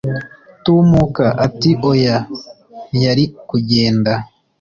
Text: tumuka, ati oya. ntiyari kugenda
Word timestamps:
tumuka, 0.63 1.25
ati 1.45 1.69
oya. 1.89 2.17
ntiyari 2.89 3.23
kugenda 3.49 4.11